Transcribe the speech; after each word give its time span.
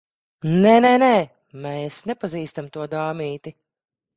Nē, 0.63 0.71
nē, 0.85 0.93
nē. 1.03 1.09
Mēs 1.67 1.99
nepazīstam 2.13 2.73
to 2.79 2.89
dāmīti. 2.95 3.55